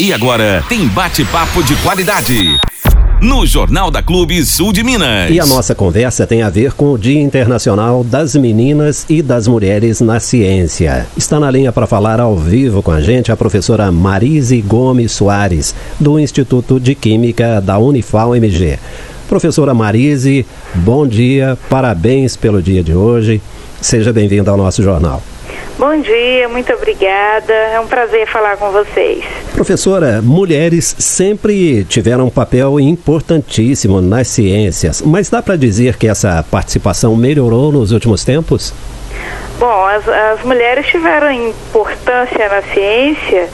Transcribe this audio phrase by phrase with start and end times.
[0.00, 2.58] E agora tem bate-papo de qualidade.
[3.20, 5.30] No Jornal da Clube Sul de Minas.
[5.30, 9.46] E a nossa conversa tem a ver com o Dia Internacional das Meninas e das
[9.46, 11.06] Mulheres na Ciência.
[11.18, 15.74] Está na linha para falar ao vivo com a gente a professora Marise Gomes Soares,
[16.00, 18.78] do Instituto de Química da Unifal MG.
[19.28, 20.46] Professora Marise,
[20.76, 23.42] bom dia, parabéns pelo dia de hoje.
[23.82, 25.22] Seja bem-vinda ao nosso jornal.
[25.78, 27.52] Bom dia, muito obrigada.
[27.52, 29.24] É um prazer falar com vocês.
[29.54, 36.44] Professora, mulheres sempre tiveram um papel importantíssimo nas ciências, mas dá para dizer que essa
[36.50, 38.74] participação melhorou nos últimos tempos?
[39.58, 43.48] Bom, as, as mulheres tiveram importância na ciência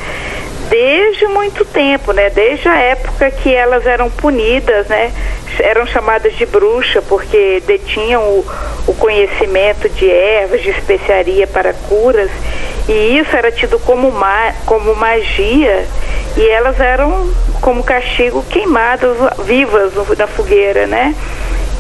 [0.69, 2.30] desde muito tempo, né?
[2.30, 5.12] Desde a época que elas eram punidas, né?
[5.59, 8.45] Eram chamadas de bruxa porque detinham o,
[8.87, 12.30] o conhecimento de ervas, de especiaria para curas,
[12.88, 15.84] e isso era tido como, ma como magia,
[16.37, 21.15] e elas eram como castigo queimadas vivas na fogueira, né?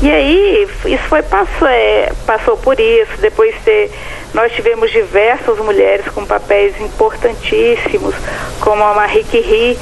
[0.02, 3.90] E aí, isso foi passou, é, passou por isso, depois de,
[4.36, 8.14] nós tivemos diversas mulheres com papéis importantíssimos,
[8.60, 9.78] como a Marie Curie,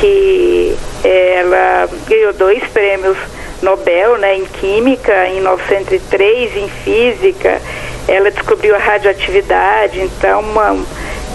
[0.00, 3.18] que ela ganhou dois prêmios
[3.60, 7.60] Nobel né, em Química, em 1903, em Física,
[8.08, 10.82] ela descobriu a radioatividade, então uma,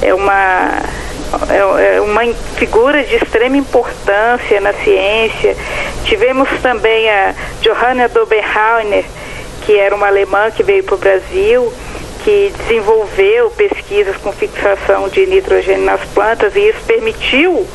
[0.02, 0.72] é uma
[1.48, 2.24] é, é uma
[2.58, 5.56] figura de extrema importância na ciência.
[6.06, 9.06] Tivemos também a Johanna Doberhauner,
[9.62, 11.72] que era uma alemã que veio para o Brasil,
[12.26, 17.68] que desenvolveu pesquisas com fixação de nitrogênio nas plantas e isso permitiu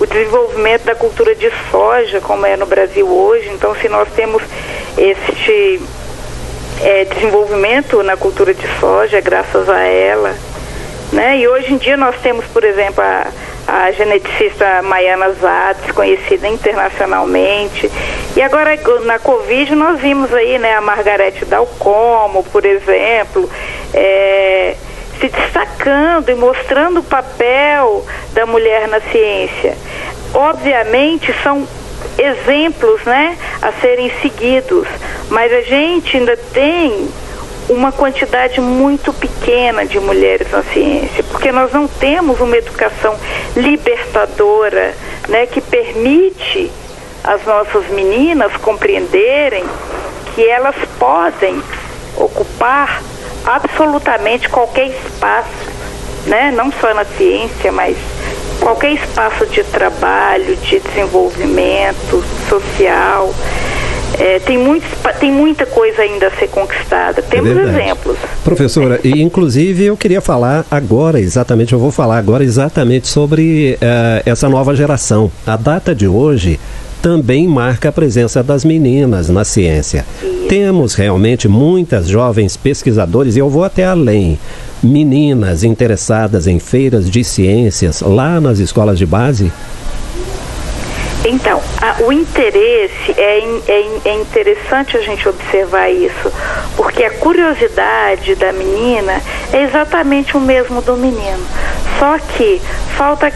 [0.00, 3.50] o desenvolvimento da cultura de soja, como é no Brasil hoje.
[3.50, 4.42] Então, se nós temos
[4.96, 5.82] este
[6.80, 10.34] é, desenvolvimento na cultura de soja, é graças a ela.
[11.12, 11.40] Né?
[11.40, 13.26] E hoje em dia nós temos, por exemplo, a,
[13.66, 17.90] a geneticista Maiana Zatz, conhecida internacionalmente.
[18.34, 23.50] E agora na Covid nós vimos aí né, a Margarete Dalcomo, por exemplo,
[23.94, 24.76] é,
[25.20, 29.76] se destacando e mostrando o papel da mulher na ciência.
[30.32, 31.66] Obviamente são
[32.18, 34.86] exemplos né, a serem seguidos,
[35.28, 37.08] mas a gente ainda tem
[37.68, 43.16] uma quantidade muito pequena de mulheres na ciência, porque nós não temos uma educação
[43.54, 44.94] libertadora,
[45.28, 46.70] né, que permite
[47.22, 49.64] as nossas meninas compreenderem
[50.34, 51.62] que elas podem
[52.16, 53.02] ocupar
[53.50, 55.48] absolutamente qualquer espaço,
[56.26, 57.96] né, não só na ciência, mas
[58.60, 63.34] qualquer espaço de trabalho, de desenvolvimento social.
[64.18, 64.88] É, tem, muitos,
[65.18, 67.22] tem muita coisa ainda a ser conquistada.
[67.22, 68.18] Temos é exemplos.
[68.44, 74.22] Professora, e inclusive eu queria falar agora, exatamente, eu vou falar agora exatamente sobre uh,
[74.26, 75.30] essa nova geração.
[75.46, 76.60] A data de hoje
[77.02, 80.04] também marca a presença das meninas na ciência.
[80.48, 84.38] Temos realmente muitas jovens pesquisadores, e eu vou até além,
[84.82, 89.52] meninas interessadas em feiras de ciências lá nas escolas de base?
[91.24, 96.32] Então, a, o interesse é, é, é, interessante a gente observar isso,
[96.76, 99.20] porque a curiosidade da menina
[99.52, 101.46] é exatamente o mesmo do menino.
[101.98, 102.60] Só que
[102.96, 103.30] falta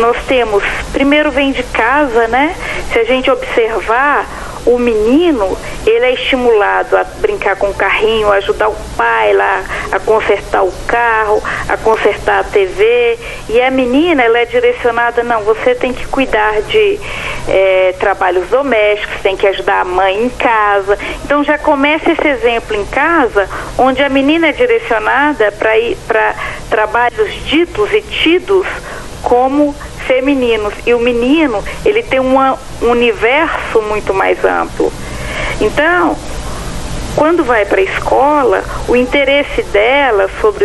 [0.00, 2.56] nós temos, primeiro vem de casa, né?
[2.92, 4.26] Se a gente observar,
[4.66, 5.56] o menino,
[5.86, 10.62] ele é estimulado a brincar com o carrinho, a ajudar o pai lá a consertar
[10.62, 13.18] o carro, a consertar a TV.
[13.48, 17.00] E a menina, ela é direcionada, não, você tem que cuidar de
[17.48, 20.98] é, trabalhos domésticos, tem que ajudar a mãe em casa.
[21.24, 26.34] Então já começa esse exemplo em casa, onde a menina é direcionada para ir para
[26.68, 28.66] trabalhos ditos e tidos
[29.22, 29.74] como
[30.10, 30.74] femininos.
[30.84, 34.92] E o menino, ele tem uma, um universo muito mais amplo.
[35.60, 36.16] Então,
[37.14, 40.64] quando vai para a escola, o interesse dela sobre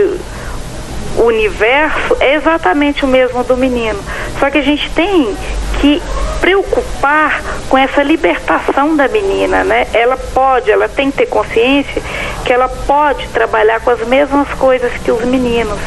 [1.18, 4.00] o universo é exatamente o mesmo do menino.
[4.40, 5.38] Só que a gente tem
[5.80, 6.02] que
[6.42, 9.88] preocupar com essa libertação da menina, né?
[9.94, 12.02] Ela pode, ela tem que ter consciência
[12.44, 15.80] que ela pode trabalhar com as mesmas coisas que os meninos.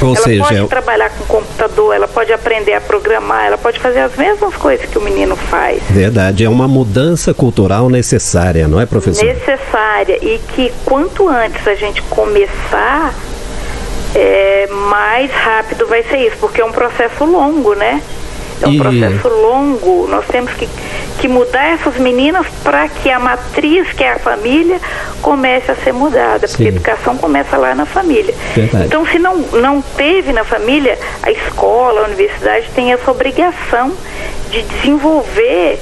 [0.00, 3.80] Ou ela seja, pode é trabalhar com computador, ela pode aprender a programar, ela pode
[3.80, 5.82] fazer as mesmas coisas que o menino faz.
[5.90, 9.24] Verdade, é uma mudança cultural necessária, não é, professor?
[9.24, 13.14] Necessária e que quanto antes a gente começar,
[14.14, 18.02] é, mais rápido vai ser isso, porque é um processo longo, né?
[18.62, 18.78] É um e...
[18.78, 20.06] processo longo.
[20.08, 20.68] Nós temos que,
[21.18, 24.80] que mudar essas meninas para que a matriz, que é a família,
[25.22, 28.34] comece a ser mudada, porque a educação começa lá na família.
[28.54, 28.86] Verdade.
[28.86, 33.92] Então, se não, não teve na família, a escola, a universidade tem essa obrigação
[34.50, 35.78] de desenvolver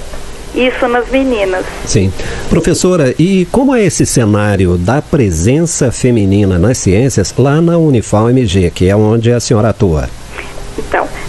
[0.55, 1.65] isso nas meninas.
[1.85, 2.11] Sim.
[2.49, 8.71] Professora, e como é esse cenário da presença feminina nas ciências lá na Unifal MG,
[8.71, 10.09] que é onde a senhora atua?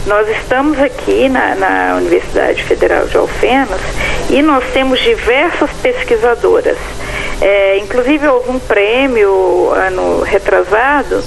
[0.07, 3.81] Nós estamos aqui na, na Universidade Federal de Alfenas
[4.29, 6.77] e nós temos diversas pesquisadoras.
[7.41, 11.21] É, inclusive houve um prêmio ano retrasado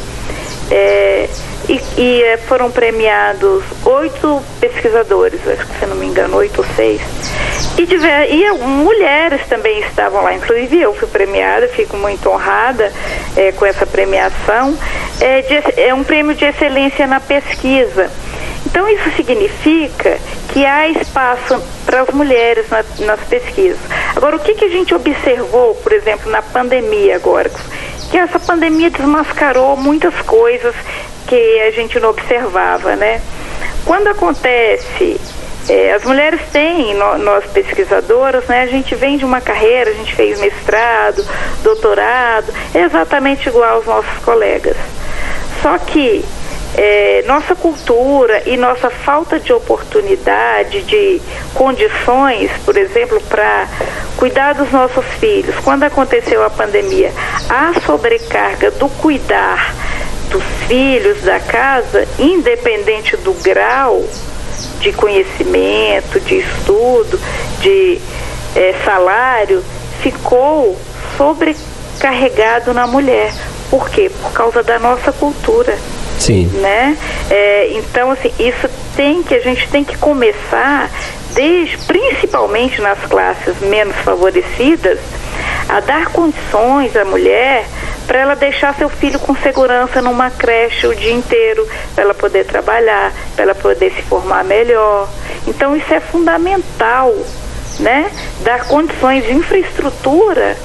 [0.70, 1.28] é,
[1.68, 6.66] e, e é, foram premiados oito pesquisadores, acho que se não me engano, oito ou
[6.74, 7.02] seis.
[7.76, 12.90] E, tiver, e mulheres também estavam lá, inclusive eu fui premiada, fico muito honrada
[13.36, 14.74] é, com essa premiação.
[15.20, 18.10] É, de, é um prêmio de excelência na pesquisa.
[18.66, 20.18] Então isso significa
[20.52, 23.78] que há espaço para as mulheres na, nas pesquisas.
[24.16, 27.50] Agora, o que, que a gente observou, por exemplo, na pandemia agora?
[28.10, 30.74] Que essa pandemia desmascarou muitas coisas
[31.26, 33.20] que a gente não observava, né?
[33.84, 35.18] Quando acontece
[35.68, 40.14] é, as mulheres têm, nós pesquisadoras, né, a gente vem de uma carreira, a gente
[40.14, 41.24] fez mestrado,
[41.62, 44.76] doutorado, exatamente igual aos nossos colegas.
[45.62, 46.24] Só que
[46.76, 51.20] é, nossa cultura e nossa falta de oportunidade, de
[51.54, 53.68] condições, por exemplo, para
[54.16, 57.12] cuidar dos nossos filhos, quando aconteceu a pandemia,
[57.48, 59.74] a sobrecarga do cuidar
[60.30, 64.04] dos filhos da casa, independente do grau
[64.80, 67.20] de conhecimento, de estudo,
[67.60, 68.00] de
[68.54, 69.62] é, salário,
[70.02, 70.78] ficou
[71.16, 73.32] sobrecarregado na mulher.
[73.70, 74.10] Por quê?
[74.22, 75.76] Por causa da nossa cultura.
[76.20, 76.46] Sim.
[76.60, 76.96] Né?
[77.30, 80.90] É, então, assim, isso tem que, a gente tem que começar,
[81.34, 84.98] desde, principalmente nas classes menos favorecidas,
[85.68, 87.64] a dar condições à mulher
[88.06, 92.44] para ela deixar seu filho com segurança numa creche o dia inteiro, para ela poder
[92.44, 95.08] trabalhar, para ela poder se formar melhor.
[95.46, 97.14] Então isso é fundamental,
[97.78, 98.10] né?
[98.42, 100.56] Dar condições de infraestrutura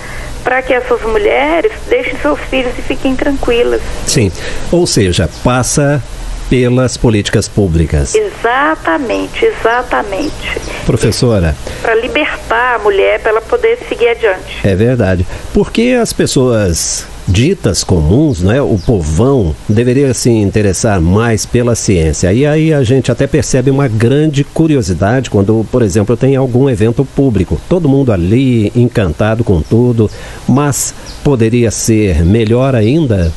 [0.45, 3.81] para que essas mulheres deixem seus filhos e fiquem tranquilas.
[4.05, 4.31] Sim,
[4.71, 6.01] ou seja, passa
[6.47, 8.13] pelas políticas públicas.
[8.13, 10.61] Exatamente, exatamente.
[10.85, 11.55] Professora.
[11.81, 14.59] Para libertar a mulher, para ela poder seguir adiante.
[14.63, 15.25] É verdade.
[15.51, 22.31] Por que as pessoas ditas comuns, né, o povão deveria se interessar mais pela ciência.
[22.31, 27.03] E aí a gente até percebe uma grande curiosidade quando, por exemplo, tem algum evento
[27.03, 27.59] público.
[27.67, 30.09] Todo mundo ali encantado com tudo,
[30.47, 30.93] mas
[31.23, 33.31] poderia ser melhor ainda?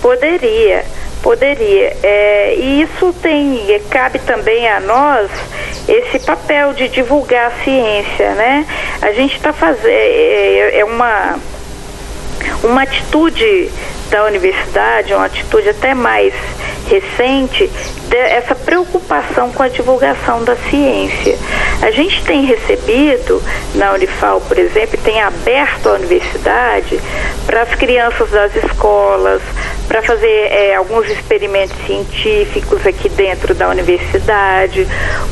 [0.00, 0.84] Poderia,
[1.22, 1.96] poderia.
[2.02, 5.30] É, e isso tem cabe também a nós
[5.88, 8.66] esse papel de divulgar a ciência, né?
[9.00, 11.38] A gente está fazendo é, é, é uma
[12.62, 13.70] uma atitude
[14.10, 16.32] da universidade, uma atitude até mais
[16.88, 17.70] recente,
[18.12, 21.36] essa preocupação com a divulgação da ciência.
[21.82, 23.42] A gente tem recebido
[23.74, 27.00] na Unifal, por exemplo, tem aberto a universidade
[27.46, 29.42] para as crianças das escolas,
[29.88, 34.86] para fazer é, alguns experimentos científicos aqui dentro da universidade,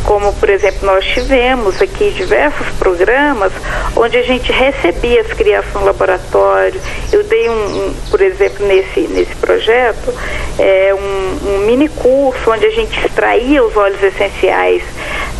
[0.04, 3.52] como por exemplo nós tivemos aqui diversos programas
[3.96, 6.80] onde a gente recebia as crianças no laboratório.
[7.12, 10.12] Eu dei um, um por exemplo, nesse, nesse projeto,
[10.58, 14.82] é, um, um mini curso onde a gente extraía os óleos essenciais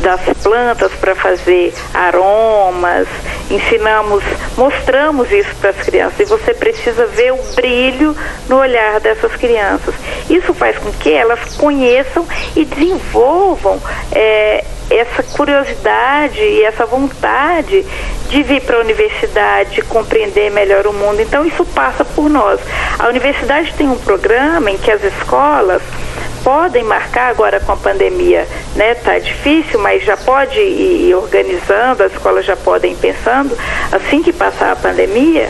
[0.03, 3.07] das plantas para fazer aromas,
[3.51, 4.23] ensinamos,
[4.57, 8.17] mostramos isso para as crianças e você precisa ver o brilho
[8.49, 9.95] no olhar dessas crianças.
[10.29, 12.27] Isso faz com que elas conheçam
[12.57, 13.81] e desenvolvam
[14.13, 17.87] é, essa curiosidade e essa vontade
[18.29, 21.21] de vir para a universidade, compreender melhor o mundo.
[21.21, 22.61] Então isso passa por nós.
[22.99, 25.83] A universidade tem um programa em que as escolas
[26.43, 28.95] podem marcar agora com a pandemia, né?
[28.95, 33.57] Tá difícil, mas já pode ir organizando, as escolas já podem ir pensando,
[33.91, 35.49] assim que passar a pandemia,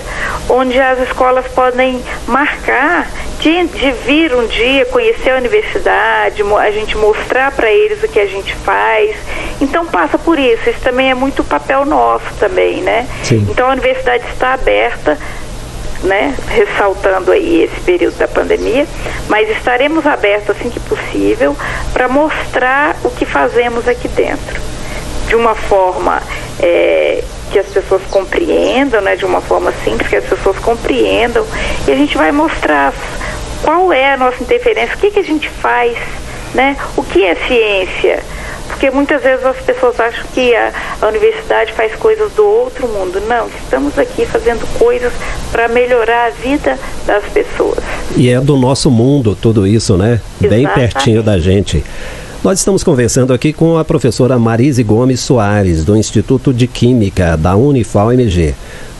[0.48, 3.08] onde as escolas podem marcar
[3.40, 8.20] de, de vir um dia conhecer a universidade, a gente mostrar para eles o que
[8.20, 9.16] a gente faz.
[9.60, 10.70] Então passa por isso.
[10.70, 13.06] Isso também é muito papel nosso também, né?
[13.24, 13.46] Sim.
[13.50, 15.18] Então a universidade está aberta
[16.02, 18.86] né, ressaltando aí esse período da pandemia,
[19.28, 21.56] mas estaremos abertos assim que possível
[21.92, 24.60] para mostrar o que fazemos aqui dentro,
[25.28, 26.20] de uma forma
[26.60, 31.46] é, que as pessoas compreendam, né, de uma forma simples que as pessoas compreendam,
[31.86, 32.92] e a gente vai mostrar
[33.62, 35.96] qual é a nossa interferência, o que, que a gente faz,
[36.54, 38.22] né, o que é ciência
[38.82, 43.20] porque muitas vezes as pessoas acham que a, a universidade faz coisas do outro mundo.
[43.28, 45.12] Não, estamos aqui fazendo coisas
[45.52, 47.78] para melhorar a vida das pessoas.
[48.16, 50.20] E é do nosso mundo tudo isso, né?
[50.40, 50.48] Exatamente.
[50.48, 51.84] Bem pertinho da gente.
[52.42, 57.54] Nós estamos conversando aqui com a professora Marise Gomes Soares, do Instituto de Química da
[57.54, 58.52] Unifal-MG.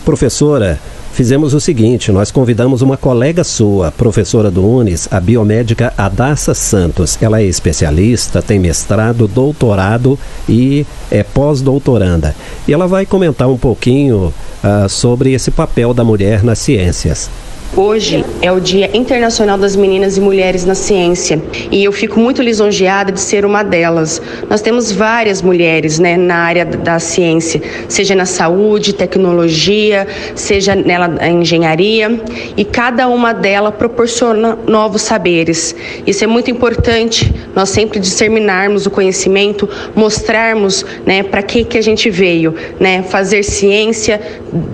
[0.05, 0.79] Professora,
[1.13, 7.19] fizemos o seguinte: nós convidamos uma colega sua, professora do Unis, a biomédica Adassa Santos.
[7.21, 12.35] Ela é especialista, tem mestrado, doutorado e é pós-doutoranda.
[12.67, 14.33] E ela vai comentar um pouquinho
[14.65, 17.31] uh, sobre esse papel da mulher nas ciências.
[17.75, 22.43] Hoje é o Dia Internacional das Meninas e Mulheres na Ciência e eu fico muito
[22.43, 24.21] lisonjeada de ser uma delas.
[24.47, 31.09] Nós temos várias mulheres né, na área da ciência, seja na saúde, tecnologia, seja nela
[31.09, 32.21] na engenharia
[32.59, 35.75] e cada uma delas proporciona novos saberes.
[36.07, 41.83] Isso é muito importante, nós sempre disseminarmos o conhecimento, mostrarmos né, para que, que a
[41.83, 44.21] gente veio, né, fazer ciência,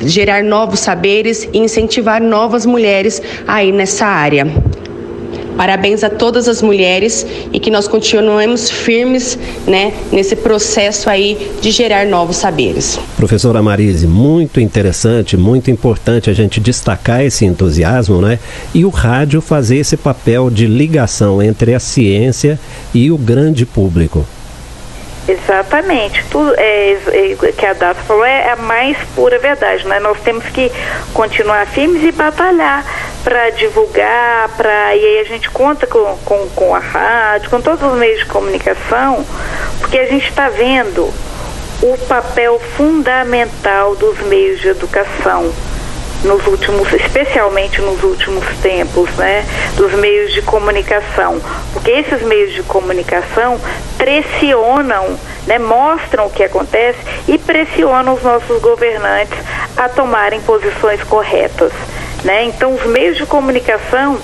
[0.00, 4.46] gerar novos saberes e incentivar novas mulheres mulheres aí nessa área.
[5.58, 11.72] Parabéns a todas as mulheres e que nós continuemos firmes né, nesse processo aí de
[11.72, 12.98] gerar novos saberes.
[13.16, 18.38] Professora Marise, muito interessante, muito importante a gente destacar esse entusiasmo, né?
[18.72, 22.58] E o rádio fazer esse papel de ligação entre a ciência
[22.94, 24.24] e o grande público.
[25.28, 26.24] Exatamente.
[26.30, 29.86] Tudo é, é, que a Data falou é a mais pura verdade.
[29.86, 30.00] Né?
[30.00, 30.72] Nós temos que
[31.12, 32.84] continuar firmes e batalhar
[33.22, 37.92] para divulgar, para e aí a gente conta com, com, com a rádio, com todos
[37.92, 39.26] os meios de comunicação,
[39.80, 41.12] porque a gente está vendo
[41.82, 45.52] o papel fundamental dos meios de educação
[46.24, 49.44] nos últimos, especialmente nos últimos tempos, né,
[49.76, 51.40] dos meios de comunicação,
[51.72, 53.60] porque esses meios de comunicação
[53.96, 59.38] pressionam, né, mostram o que acontece e pressionam os nossos governantes
[59.76, 61.72] a tomarem posições corretas,
[62.24, 62.44] né?
[62.44, 64.18] Então os meios de comunicação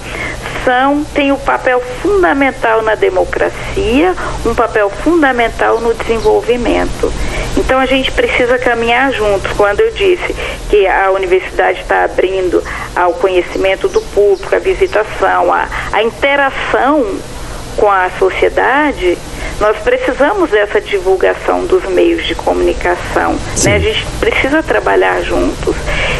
[0.64, 7.12] são têm um papel fundamental na democracia, um papel fundamental no desenvolvimento.
[7.64, 9.50] Então a gente precisa caminhar juntos.
[9.52, 10.34] Quando eu disse
[10.68, 12.62] que a universidade está abrindo
[12.94, 17.18] ao conhecimento do público, a visitação, a, a interação
[17.76, 19.18] com a sociedade,
[19.60, 23.36] nós precisamos dessa divulgação dos meios de comunicação.
[23.64, 23.76] Né?
[23.76, 25.74] A gente precisa trabalhar juntos.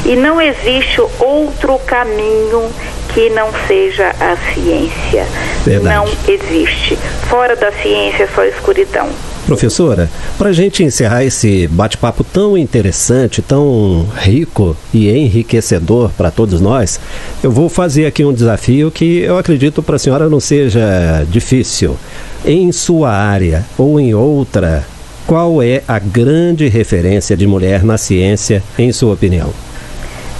[0.05, 2.71] E não existe outro caminho
[3.13, 5.27] que não seja a ciência.
[5.65, 5.95] Verdade.
[5.95, 6.97] Não existe.
[7.29, 9.09] Fora da ciência é só escuridão.
[9.47, 10.09] Professora,
[10.39, 16.99] para a gente encerrar esse bate-papo tão interessante, tão rico e enriquecedor para todos nós,
[17.43, 21.97] eu vou fazer aqui um desafio que eu acredito para a senhora não seja difícil.
[22.43, 24.87] Em sua área ou em outra,
[25.27, 29.53] qual é a grande referência de mulher na ciência, em sua opinião?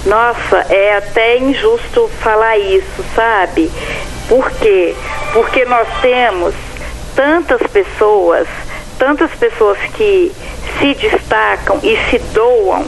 [0.05, 3.71] Nossa, é até injusto falar isso, sabe?
[4.27, 4.95] Por quê?
[5.33, 6.53] Porque nós temos
[7.15, 8.47] tantas pessoas,
[8.97, 10.31] tantas pessoas que
[10.79, 12.85] se destacam e se doam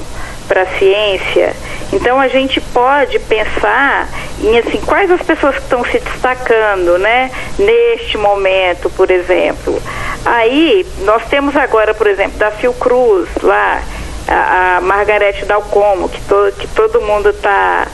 [0.48, 1.54] para a ciência.
[1.92, 4.08] Então a gente pode pensar
[4.42, 9.82] em assim, quais as pessoas que estão se destacando, né, neste momento, por exemplo.
[10.26, 13.82] Aí nós temos agora, por exemplo, da Fiocruz lá,
[14.28, 17.88] a, a Margarete Dalcomo, que, to, que todo mundo está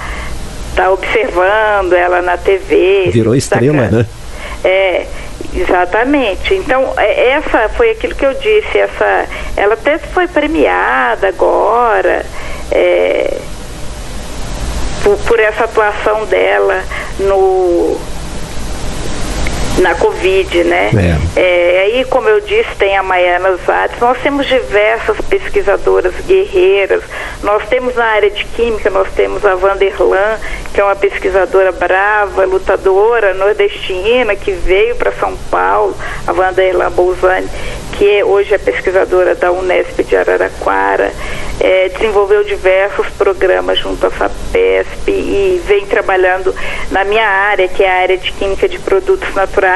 [0.75, 3.09] tá observando ela na TV.
[3.11, 4.05] Virou estrela, né?
[4.63, 5.05] É,
[5.55, 6.53] exatamente.
[6.53, 12.25] Então, é, essa foi aquilo que eu disse, essa, ela até foi premiada agora.
[12.71, 13.37] É,
[15.03, 16.81] por, por essa atuação dela
[17.19, 17.99] no
[19.83, 20.89] na Covid, né?
[21.35, 21.39] É.
[21.39, 27.03] É, aí, como eu disse, tem a Maiana Zades, nós temos diversas pesquisadoras guerreiras,
[27.43, 30.39] nós temos na área de química, nós temos a Vanderlan,
[30.73, 37.49] que é uma pesquisadora brava, lutadora, nordestina, que veio para São Paulo, a Vanderlan Bolzani,
[37.97, 41.11] que é, hoje é pesquisadora da Unesp de Araraquara,
[41.59, 46.53] é, desenvolveu diversos programas junto à FAPESP e vem trabalhando
[46.91, 49.72] na minha área, que é a área de Química de Produtos Naturais,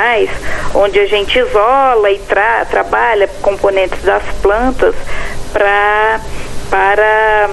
[0.74, 4.96] onde a gente isola e tra trabalha componentes das plantas
[5.52, 6.20] pra,
[6.70, 7.50] para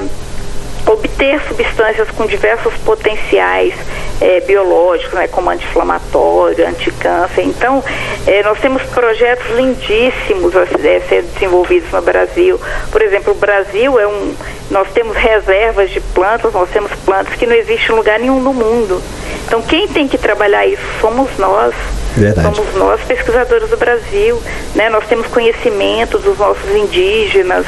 [0.87, 3.75] obter substâncias com diversos potenciais
[4.21, 7.45] é, biológicos, né, como anti-inflamatório, anticâncer.
[7.45, 7.83] Então,
[8.27, 12.61] é, nós temos projetos lindíssimos a, a ser desenvolvidos no Brasil.
[12.91, 14.35] Por exemplo, o Brasil é um.
[14.71, 18.53] Nós temos reservas de plantas, nós temos plantas que não existem em lugar nenhum no
[18.53, 19.03] mundo.
[19.47, 21.75] Então, quem tem que trabalhar isso somos nós.
[22.17, 22.55] Verdade.
[22.55, 24.41] Somos nós, pesquisadores do Brasil,
[24.75, 24.89] né?
[24.89, 27.67] Nós temos conhecimento dos nossos indígenas,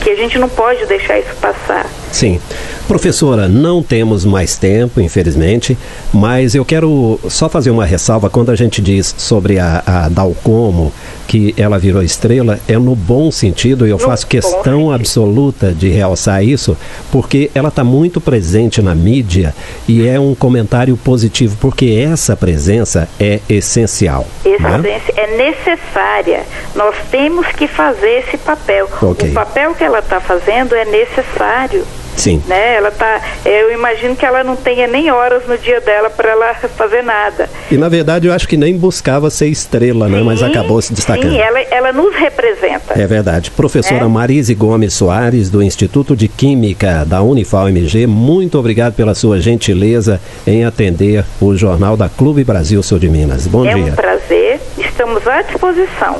[0.00, 1.86] que a gente não pode deixar isso passar.
[2.12, 2.40] Sim.
[2.86, 5.76] Professora, não temos mais tempo, infelizmente,
[6.12, 10.90] mas eu quero só fazer uma ressalva quando a gente diz sobre a, a Dalcomo,
[11.28, 16.42] que ela virou estrela, é no bom sentido, e eu faço questão absoluta de realçar
[16.42, 16.74] isso,
[17.12, 19.54] porque ela está muito presente na mídia
[19.86, 24.26] e é um comentário positivo, porque essa presença é essencial.
[24.42, 25.00] Essa né?
[25.16, 26.44] é necessária.
[26.74, 28.88] Nós temos que fazer esse papel.
[29.02, 29.30] Ok.
[29.30, 31.84] O papel que ela está fazendo é necessário.
[32.18, 32.42] Sim.
[32.46, 32.74] Né?
[32.76, 36.54] Ela tá, eu imagino que ela não tenha nem horas no dia dela para ela
[36.54, 37.48] fazer nada.
[37.70, 40.20] E na verdade eu acho que nem buscava ser estrela, né?
[40.22, 41.30] Mas Sim, acabou se destacando.
[41.30, 43.00] Sim, ela, ela nos representa.
[43.00, 43.50] É verdade.
[43.52, 44.08] Professora É.
[44.08, 50.64] Marise Gomes Soares, do Instituto de Química da Unifal-MG, muito obrigado pela sua gentileza em
[50.64, 53.46] atender o Jornal da Clube Brasil Sul de Minas.
[53.46, 53.92] Bom é dia.
[53.92, 56.16] um prazer, estamos à disposição.